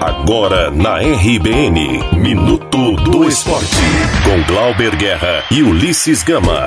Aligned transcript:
Agora 0.00 0.70
na 0.70 0.98
RBN, 0.98 2.18
Minuto 2.18 2.96
do 2.96 3.26
Esporte, 3.26 3.76
com 4.24 4.42
Glauber 4.52 4.94
Guerra 4.94 5.42
e 5.50 5.62
Ulisses 5.62 6.22
Gama. 6.22 6.66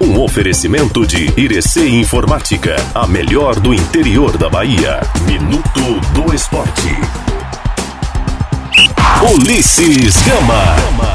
Um 0.00 0.18
oferecimento 0.18 1.06
de 1.06 1.30
Irecê 1.38 1.86
Informática, 1.86 2.76
a 2.94 3.06
melhor 3.06 3.60
do 3.60 3.74
interior 3.74 4.38
da 4.38 4.48
Bahia. 4.48 5.00
Minuto 5.26 6.00
do 6.14 6.34
Esporte. 6.34 6.88
Ulisses 9.34 10.16
Gama. 10.22 11.10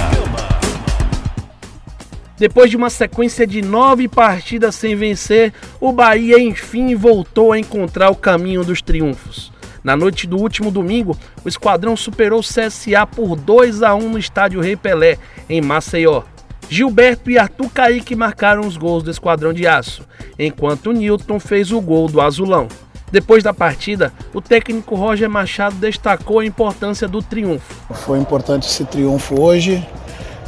Depois 2.38 2.70
de 2.70 2.78
uma 2.78 2.92
sequência 2.92 3.48
de 3.48 3.62
nove 3.62 4.08
partidas 4.08 4.76
sem 4.76 4.96
vencer, 4.96 5.52
o 5.80 5.92
Bahia 5.92 6.40
enfim 6.40 6.94
voltou 6.94 7.52
a 7.52 7.60
encontrar 7.60 8.12
o 8.12 8.16
caminho 8.16 8.64
dos 8.64 8.82
triunfos. 8.82 9.55
Na 9.86 9.96
noite 9.96 10.26
do 10.26 10.38
último 10.38 10.72
domingo, 10.72 11.16
o 11.44 11.48
esquadrão 11.48 11.96
superou 11.96 12.40
o 12.40 12.44
CSA 12.44 13.06
por 13.06 13.36
2 13.36 13.84
a 13.84 13.94
1 13.94 14.10
no 14.10 14.18
estádio 14.18 14.60
Rei 14.60 14.76
Pelé, 14.76 15.20
em 15.48 15.62
Maceió. 15.62 16.24
Gilberto 16.68 17.30
e 17.30 17.38
Arthur 17.38 17.70
Caíque 17.70 18.16
marcaram 18.16 18.66
os 18.66 18.78
gols 18.78 19.04
do 19.04 19.12
esquadrão 19.12 19.54
de 19.54 19.68
aço, 19.68 20.02
enquanto 20.40 20.92
Newton 20.92 21.40
fez 21.40 21.72
o 21.72 21.80
gol 21.80 22.08
do 22.08 22.20
azulão. 22.20 22.68
Depois 23.12 23.44
da 23.44 23.54
partida, 23.54 24.12
o 24.34 24.42
técnico 24.42 24.96
Roger 24.96 25.30
Machado 25.30 25.76
destacou 25.76 26.40
a 26.40 26.46
importância 26.46 27.08
do 27.08 27.22
triunfo. 27.22 27.94
Foi 27.94 28.18
importante 28.18 28.68
esse 28.68 28.86
triunfo 28.86 29.40
hoje. 29.40 29.88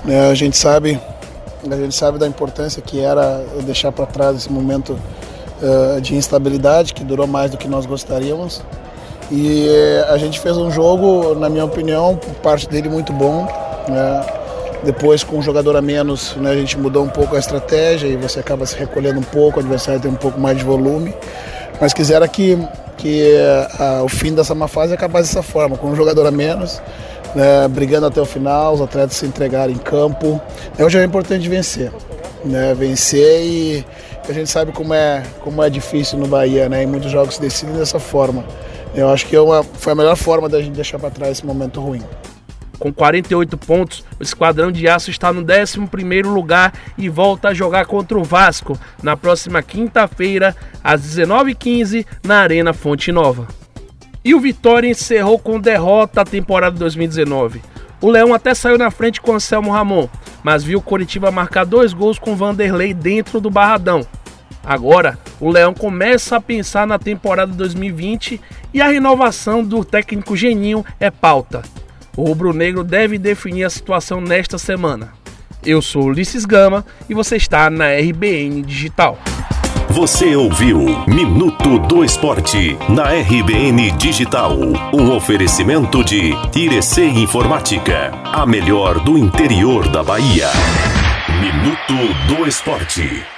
Né? 0.03 0.31
A 0.31 0.33
gente 0.33 0.57
sabe, 0.57 0.99
a 1.63 1.75
gente 1.75 1.93
sabe 1.93 2.17
da 2.17 2.25
importância 2.25 2.81
que 2.81 2.99
era 2.99 3.45
deixar 3.63 3.91
para 3.91 4.07
trás 4.07 4.35
esse 4.35 4.51
momento 4.51 4.97
uh, 5.61 6.01
de 6.01 6.15
instabilidade 6.15 6.91
que 6.91 7.03
durou 7.03 7.27
mais 7.27 7.51
do 7.51 7.57
que 7.57 7.67
nós 7.67 7.85
gostaríamos. 7.85 8.63
E 9.31 9.69
a 10.09 10.17
gente 10.17 10.39
fez 10.39 10.55
um 10.55 10.71
jogo, 10.71 11.35
na 11.35 11.49
minha 11.49 11.65
opinião, 11.65 12.15
por 12.15 12.33
parte 12.35 12.67
dele 12.69 12.87
muito 12.87 13.11
bom. 13.11 13.47
Né? 13.89 14.25
Depois, 14.83 15.23
com 15.23 15.37
um 15.37 15.41
jogador 15.41 15.75
a 15.75 15.81
menos, 15.81 16.35
né, 16.35 16.51
a 16.51 16.55
gente 16.55 16.77
mudou 16.77 17.03
um 17.03 17.09
pouco 17.09 17.35
a 17.35 17.39
estratégia 17.39 18.07
e 18.07 18.15
você 18.15 18.39
acaba 18.39 18.65
se 18.65 18.75
recolhendo 18.77 19.19
um 19.19 19.23
pouco, 19.23 19.57
o 19.57 19.59
adversário 19.59 19.99
tem 19.99 20.09
um 20.09 20.15
pouco 20.15 20.39
mais 20.39 20.57
de 20.57 20.63
volume. 20.63 21.13
Mas 21.81 21.93
quisera 21.93 22.27
que, 22.27 22.57
que 22.97 23.35
a, 23.79 24.03
o 24.03 24.07
fim 24.07 24.33
dessa 24.33 24.55
má 24.55 24.67
fase 24.67 24.93
acabasse 24.93 25.33
dessa 25.33 25.43
forma, 25.43 25.77
com 25.77 25.87
um 25.87 25.95
jogador 25.95 26.25
a 26.25 26.31
menos, 26.31 26.81
né, 27.35 27.67
brigando 27.67 28.05
até 28.05 28.21
o 28.21 28.25
final, 28.25 28.75
os 28.75 28.81
atletas 28.81 29.17
se 29.17 29.25
entregarem 29.25 29.75
em 29.75 29.79
campo. 29.79 30.39
Hoje 30.79 30.97
é 30.97 31.03
importante 31.03 31.49
vencer. 31.49 31.91
Né, 32.45 32.73
vencer 32.75 33.41
e 33.43 33.85
a 34.29 34.31
gente 34.31 34.49
sabe 34.49 34.71
como 34.71 34.93
é, 34.93 35.23
como 35.41 35.61
é 35.63 35.69
difícil 35.69 36.19
no 36.19 36.27
Bahia, 36.27 36.69
né, 36.69 36.83
e 36.83 36.85
muitos 36.85 37.11
jogos 37.11 37.35
se 37.35 37.41
decidem 37.41 37.75
dessa 37.75 37.99
forma. 37.99 38.43
Eu 38.97 39.09
acho 39.09 39.27
que 39.27 39.35
é 39.35 39.39
uma, 39.39 39.61
foi 39.61 39.93
a 39.93 39.95
melhor 39.95 40.15
forma 40.15 40.49
da 40.49 40.59
gente 40.59 40.73
deixar 40.73 40.97
para 40.97 41.11
trás 41.11 41.33
esse 41.33 41.45
momento 41.45 41.79
ruim. 41.79 42.01
Com 42.79 42.91
48 42.91 43.55
pontos, 43.55 44.03
o 44.19 44.23
Esquadrão 44.23 44.71
de 44.71 44.87
Aço 44.87 45.11
está 45.11 45.31
no 45.31 45.41
11 45.41 46.23
lugar 46.23 46.73
e 46.97 47.07
volta 47.07 47.49
a 47.49 47.53
jogar 47.53 47.85
contra 47.85 48.17
o 48.17 48.23
Vasco 48.23 48.75
na 49.03 49.15
próxima 49.15 49.61
quinta-feira, 49.61 50.55
às 50.83 51.01
19h15, 51.01 52.07
na 52.23 52.39
Arena 52.39 52.73
Fonte 52.73 53.11
Nova. 53.11 53.47
E 54.25 54.33
o 54.33 54.39
Vitória 54.39 54.89
encerrou 54.89 55.37
com 55.37 55.59
derrota 55.59 56.21
a 56.21 56.25
temporada 56.25 56.75
2019. 56.79 57.61
O 58.01 58.09
Leão 58.09 58.33
até 58.33 58.55
saiu 58.55 58.79
na 58.79 58.89
frente 58.89 59.21
com 59.21 59.35
Anselmo 59.35 59.71
Ramon, 59.71 60.09
mas 60.41 60.63
viu 60.63 60.79
o 60.79 60.81
Coritiba 60.81 61.29
marcar 61.29 61.65
dois 61.65 61.93
gols 61.93 62.17
com 62.17 62.35
Vanderlei 62.35 62.95
dentro 62.95 63.39
do 63.39 63.51
Barradão. 63.51 64.01
Agora, 64.67 65.17
o 65.39 65.49
Leão 65.49 65.73
começa 65.73 66.35
a 66.35 66.41
pensar 66.41 66.85
na 66.85 66.99
temporada 66.99 67.53
2020 67.53 68.41
e 68.73 68.81
a 68.81 68.87
renovação 68.89 69.63
do 69.63 69.85
técnico 69.85 70.35
Geninho 70.35 70.83
é 70.99 71.09
pauta. 71.09 71.61
O 72.17 72.25
rubro-negro 72.25 72.83
deve 72.83 73.17
definir 73.17 73.63
a 73.63 73.69
situação 73.69 74.19
nesta 74.19 74.57
semana. 74.57 75.13
Eu 75.65 75.81
sou 75.81 76.03
Ulisses 76.03 76.43
Gama 76.43 76.85
e 77.09 77.13
você 77.13 77.37
está 77.37 77.69
na 77.69 77.93
RBN 77.93 78.61
Digital. 78.63 79.17
Você 79.89 80.35
ouviu 80.35 80.79
Minuto 81.07 81.79
do 81.79 82.03
Esporte 82.03 82.77
na 82.89 83.05
RBN 83.05 83.91
Digital. 83.91 84.53
Um 84.93 85.15
oferecimento 85.15 86.03
de 86.03 86.33
Irecê 86.53 87.05
Informática, 87.05 88.11
a 88.25 88.45
melhor 88.45 88.99
do 88.99 89.17
interior 89.17 89.87
da 89.87 90.03
Bahia. 90.03 90.49
Minuto 91.39 92.35
do 92.35 92.45
Esporte. 92.45 93.36